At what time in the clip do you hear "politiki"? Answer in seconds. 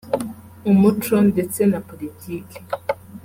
1.89-2.57